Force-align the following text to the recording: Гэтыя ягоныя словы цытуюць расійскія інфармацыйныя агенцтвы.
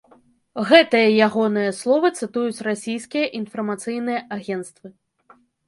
Гэтыя 0.69 1.09
ягоныя 1.27 1.75
словы 1.81 2.07
цытуюць 2.19 2.63
расійскія 2.69 3.25
інфармацыйныя 3.43 4.27
агенцтвы. 4.41 4.87